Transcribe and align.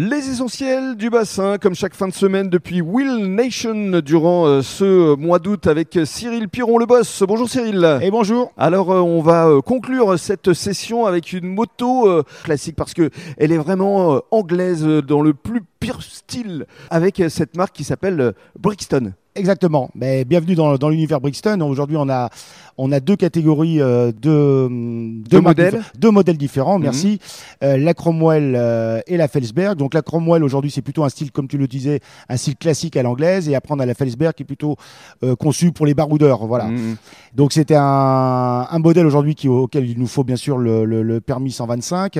Les 0.00 0.30
essentiels 0.30 0.94
du 0.94 1.10
bassin, 1.10 1.58
comme 1.58 1.74
chaque 1.74 1.92
fin 1.92 2.06
de 2.06 2.12
semaine 2.12 2.48
depuis 2.48 2.80
Will 2.80 3.34
Nation 3.34 3.98
durant 3.98 4.46
euh, 4.46 4.62
ce 4.62 5.16
mois 5.16 5.40
d'août 5.40 5.66
avec 5.66 5.98
Cyril 6.04 6.48
Piron 6.48 6.78
le 6.78 6.86
boss. 6.86 7.24
Bonjour 7.26 7.48
Cyril. 7.48 7.98
Et 8.00 8.12
bonjour. 8.12 8.52
Alors 8.56 8.92
euh, 8.92 9.00
on 9.00 9.20
va 9.22 9.48
euh, 9.48 9.60
conclure 9.60 10.16
cette 10.16 10.52
session 10.52 11.04
avec 11.04 11.32
une 11.32 11.48
moto 11.48 12.08
euh, 12.08 12.22
classique 12.44 12.76
parce 12.76 12.94
que 12.94 13.10
elle 13.38 13.50
est 13.50 13.58
vraiment 13.58 14.14
euh, 14.14 14.18
anglaise 14.30 14.86
euh, 14.86 15.02
dans 15.02 15.20
le 15.20 15.34
plus 15.34 15.62
pire 15.80 16.00
style 16.00 16.66
avec 16.90 17.18
euh, 17.18 17.28
cette 17.28 17.56
marque 17.56 17.74
qui 17.74 17.82
s'appelle 17.82 18.20
euh, 18.20 18.32
Brixton. 18.56 19.14
Exactement. 19.38 19.90
Mais 19.94 20.24
bienvenue 20.24 20.54
dans, 20.54 20.76
dans 20.76 20.88
l'univers 20.88 21.20
Brixton. 21.20 21.60
Aujourd'hui, 21.60 21.96
on 21.96 22.08
a, 22.08 22.28
on 22.76 22.90
a 22.92 22.98
deux 23.00 23.14
catégories 23.16 23.80
euh, 23.80 24.10
de, 24.10 24.68
Deux 24.68 25.40
marques 25.40 25.58
modèles. 25.58 25.82
deux 25.96 26.10
modèles 26.10 26.36
différents. 26.36 26.78
Mhm. 26.78 26.82
Merci. 26.84 27.18
Euh, 27.62 27.76
la 27.76 27.94
Cromwell 27.94 28.54
euh, 28.56 29.00
et 29.06 29.16
la 29.16 29.28
Felsberg. 29.28 29.76
Donc 29.78 29.94
la 29.94 30.02
Cromwell 30.02 30.42
aujourd'hui, 30.42 30.70
c'est 30.72 30.82
plutôt 30.82 31.04
un 31.04 31.08
style, 31.08 31.30
comme 31.30 31.46
tu 31.46 31.56
le 31.56 31.68
disais, 31.68 32.00
un 32.28 32.36
style 32.36 32.56
classique 32.56 32.96
à 32.96 33.02
l'anglaise. 33.02 33.48
Et 33.48 33.54
après, 33.54 33.74
on 33.74 33.78
a 33.78 33.86
la 33.86 33.94
Felsberg 33.94 34.34
qui 34.34 34.42
est 34.42 34.46
plutôt 34.46 34.76
euh, 35.22 35.36
conçue 35.36 35.70
pour 35.72 35.86
les 35.86 35.94
baroudeurs. 35.94 36.44
Voilà. 36.46 36.64
Mhm. 36.64 36.96
Donc 37.34 37.52
c'était 37.52 37.76
un, 37.76 38.66
un 38.70 38.78
modèle 38.80 39.06
aujourd'hui 39.06 39.34
qui, 39.36 39.48
auquel 39.48 39.88
il 39.88 39.98
nous 39.98 40.06
faut 40.08 40.24
bien 40.24 40.36
sûr 40.36 40.58
le, 40.58 40.84
le- 40.84 41.02
le 41.02 41.20
permis 41.20 41.52
125. 41.52 42.16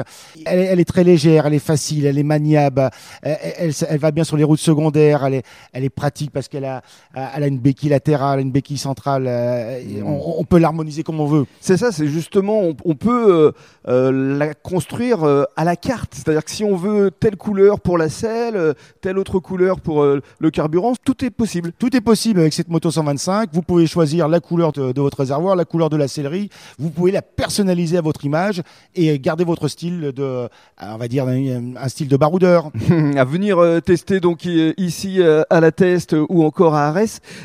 Elle, 0.46 0.58
est- 0.60 0.64
elle 0.66 0.80
est 0.80 0.84
très 0.84 1.02
légère, 1.02 1.46
elle 1.46 1.54
est 1.54 1.58
facile, 1.58 2.06
elle 2.06 2.18
est 2.18 2.22
maniable, 2.22 2.90
elle, 3.22 3.38
elle- 3.58 3.72
elle 3.88 3.98
va 3.98 4.10
bien 4.12 4.22
sur 4.24 4.36
les 4.36 4.44
routes 4.44 4.60
secondaires, 4.60 5.24
elle 5.24 5.34
est, 5.34 5.42
elle 5.72 5.82
est 5.84 5.88
pratique 5.90 6.30
parce 6.30 6.46
qu'elle 6.48 6.64
a, 6.64 6.82
elle 7.14 7.42
a 7.42 7.46
une 7.46 7.58
béquille 7.58 7.88
latérale, 7.90 8.40
une 8.40 8.50
béquille 8.52 8.78
centrale. 8.78 9.24
euh, 9.26 9.80
on, 10.04 10.34
on 10.38 10.44
peut 10.44 10.58
l'harmoniser 10.58 11.02
comme 11.02 11.20
on 11.20 11.26
veut. 11.26 11.46
C'est 11.60 11.76
ça, 11.76 11.92
c'est 11.92 12.06
justement, 12.06 12.60
on, 12.60 12.76
on 12.84 12.94
peut 12.94 13.26
euh, 13.32 13.52
euh, 13.88 14.36
la 14.38 14.54
construire 14.54 15.24
euh, 15.24 15.44
à 15.56 15.64
la 15.64 15.76
carte. 15.76 16.14
C'est-à-dire 16.14 16.44
que 16.44 16.50
si 16.50 16.64
on 16.64 16.76
veut 16.76 17.10
telle 17.10 17.36
couleur 17.36 17.80
pour 17.80 17.98
la 17.98 18.08
selle, 18.08 18.56
euh, 18.56 18.72
telle 19.00 19.18
autre 19.18 19.38
couleur 19.38 19.80
pour 19.80 20.02
euh, 20.02 20.20
le 20.38 20.50
carburant, 20.50 20.92
tout 21.04 21.24
est 21.24 21.30
possible. 21.30 21.72
Tout 21.78 21.96
est 21.96 22.00
possible 22.00 22.40
avec 22.40 22.52
cette 22.52 22.68
moto 22.68 22.90
125. 22.90 23.50
Vous 23.52 23.62
pouvez 23.62 23.86
choisir 23.86 24.28
la 24.28 24.40
couleur 24.40 24.72
de, 24.72 24.92
de 24.92 25.00
votre 25.00 25.18
réservoir, 25.18 25.56
la 25.56 25.64
couleur 25.64 25.90
de 25.90 25.96
la 25.96 26.08
sellerie. 26.08 26.50
Vous 26.78 26.90
pouvez 26.90 27.10
la 27.12 27.22
personnaliser 27.22 27.96
à 27.98 28.02
votre 28.02 28.24
image 28.24 28.62
et 28.94 29.18
garder 29.18 29.44
votre 29.44 29.68
style 29.68 30.12
de, 30.14 30.22
euh, 30.22 30.48
on 30.80 30.96
va 30.96 31.08
dire, 31.08 31.26
un, 31.26 31.76
un 31.76 31.88
style 31.88 32.08
de 32.08 32.16
baroudeur. 32.16 32.70
à 33.16 33.24
venir 33.24 33.58
euh, 33.58 33.80
tester 33.80 34.20
donc 34.20 34.44
ici 34.44 35.20
euh, 35.22 35.42
à 35.50 35.60
la 35.60 35.72
Teste 35.72 36.14
euh, 36.14 36.26
ou 36.28 36.44
encore 36.44 36.74
à 36.74 36.86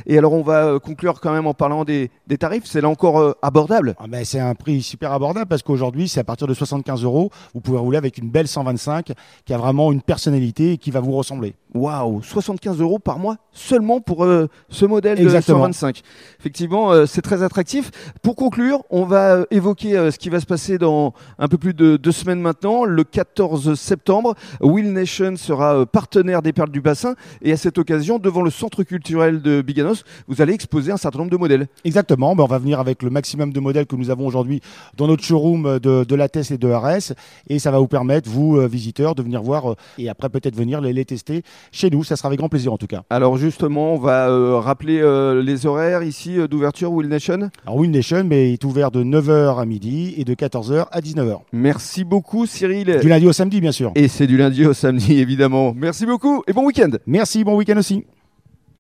Et 0.06 0.18
alors 0.18 0.34
on 0.34 0.42
va 0.42 0.66
euh, 0.66 0.80
conclure 0.80 1.20
quand 1.20 1.34
même 1.34 1.48
en 1.48 1.54
parlant 1.54 1.84
des, 1.86 2.12
des 2.28 2.38
tarifs. 2.38 2.64
C'est 2.66 2.82
là 2.82 2.90
encore 2.90 3.20
euh, 3.20 3.34
abordable. 3.42 3.96
Ah 4.00 4.06
ben, 4.08 4.24
c'est 4.26 4.40
un 4.40 4.56
prix 4.56 4.82
super 4.82 5.12
abordable 5.12 5.48
parce 5.48 5.62
qu'aujourd'hui, 5.62 6.08
c'est 6.08 6.20
à 6.20 6.24
partir 6.24 6.48
de 6.48 6.54
75 6.54 7.04
euros. 7.04 7.32
Vous 7.54 7.62
pouvez 7.62 7.78
rouler 7.78 7.98
avec 7.98 8.18
une 8.18 8.30
belle 8.30 8.48
125 8.48 9.12
qui 9.46 9.54
a 9.54 9.58
vraiment 9.58 9.92
une 9.92 10.02
personnalité 10.02 10.74
et 10.74 10.78
qui 10.78 10.92
va 10.92 11.00
vous 11.00 11.12
ressembler. 11.12 11.56
Waouh, 11.74 12.22
75 12.22 12.80
euros 12.82 13.00
par 13.00 13.18
mois 13.18 13.38
seulement 13.52 14.00
pour 14.00 14.24
euh, 14.24 14.48
ce 14.70 14.86
modèle 14.86 15.20
Exactement. 15.20 15.68
de 15.68 15.74
125. 15.74 16.02
Effectivement, 16.40 16.92
euh, 16.92 17.06
c'est 17.06 17.22
très 17.22 17.44
attractif. 17.44 17.92
Pour 18.22 18.36
conclure, 18.36 18.84
on 18.90 19.06
va 19.06 19.46
évoquer 19.52 20.12
ce 20.12 20.18
qui 20.18 20.30
va 20.30 20.40
se 20.40 20.46
passer 20.46 20.78
dans 20.78 21.14
un 21.40 21.48
peu 21.48 21.58
plus 21.58 21.74
de 21.74 21.98
deux 21.98 22.12
semaines 22.12 22.40
maintenant. 22.40 22.86
Le 22.86 23.04
14 23.04 23.74
septembre, 23.80 24.36
Will 24.62 24.92
Nation 24.94 25.36
sera 25.36 25.86
partenaire 25.86 26.42
des 26.42 26.54
Perles 26.54 26.72
du 26.72 26.82
Bassin 26.82 27.16
et 27.42 27.52
à 27.52 27.58
cette 27.58 27.78
occasion, 27.78 28.20
devant 28.20 28.42
le 28.42 28.50
centre 28.50 28.84
culturel 28.84 29.42
de 29.44 29.62
Biganos, 29.62 30.04
vous 30.28 30.42
allez 30.42 30.54
exposer 30.54 30.92
un 30.92 30.98
certain 30.98 31.20
nombre 31.20 31.32
de 31.32 31.38
modèles. 31.38 31.68
Exactement. 31.86 32.36
Ben, 32.36 32.44
on 32.44 32.48
va 32.48 32.58
venir 32.58 32.80
avec 32.80 33.04
le 33.04 33.10
maximum 33.10 33.54
de 33.54 33.60
modèles 33.60 33.86
que 33.86 33.96
nous 33.96 34.10
avons 34.10 34.26
aujourd'hui 34.26 34.62
dans 34.98 35.08
notre 35.08 35.24
showroom 35.24 35.80
de, 35.80 36.04
de 36.04 36.16
Lattes 36.16 36.52
et 36.52 36.58
de 36.58 36.68
RS. 36.68 37.14
Et 37.50 37.60
ça 37.60 37.70
va 37.72 37.80
vous 37.80 37.88
permettre, 37.88 38.30
vous, 38.30 38.58
euh, 38.58 38.68
visiteurs, 38.68 39.14
de 39.16 39.22
venir 39.22 39.44
voir 39.44 39.72
euh, 39.72 39.76
et 39.98 40.10
après 40.10 40.30
peut-être 40.30 40.56
venir 40.56 40.82
les, 40.82 40.94
les 40.94 41.06
tester 41.06 41.44
chez 41.72 41.90
nous. 41.90 42.04
Ça 42.04 42.16
sera 42.16 42.28
avec 42.28 42.40
grand 42.40 42.50
plaisir 42.50 42.74
en 42.74 42.78
tout 42.78 42.88
cas. 42.88 43.04
Alors 43.10 43.38
justement, 43.38 43.94
on 43.94 43.98
va 43.98 44.30
euh, 44.30 44.58
rappeler 44.60 45.00
euh, 45.02 45.42
les 45.42 45.66
horaires 45.66 46.04
ici 46.04 46.40
euh, 46.40 46.48
d'ouverture 46.48 46.92
Will 46.92 47.08
Nation. 47.08 47.50
Alors 47.66 47.78
Wind 47.78 47.94
Nation, 47.94 48.24
mais 48.24 48.50
il 48.50 48.54
est 48.54 48.64
ouvert 48.64 48.92
de 48.92 49.04
9h 49.04 49.60
à 49.60 49.66
midi 49.66 50.14
et 50.18 50.24
de 50.24 50.34
14h 50.34 50.88
à 50.92 51.00
19h. 51.02 51.40
Merci 51.52 52.04
beaucoup 52.04 52.46
Cyril. 52.46 53.00
Du 53.02 53.10
lundi 53.10 53.28
au 53.28 53.34
samedi, 53.34 53.62
bien 53.62 53.72
sûr. 53.72 53.92
Et 53.96 54.08
c'est 54.08 54.28
du 54.28 54.38
lundi 54.38 54.66
au 54.66 54.74
samedi 54.74 55.20
évidemment. 55.20 55.74
Merci 55.76 56.06
beaucoup 56.06 56.44
et 56.48 56.54
bon 56.54 56.66
week-end. 56.66 56.92
Merci, 57.06 57.44
bon 57.44 57.56
week-end 57.56 57.78
aussi. 57.78 58.04